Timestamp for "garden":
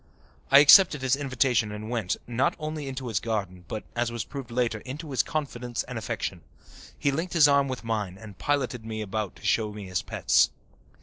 3.19-3.65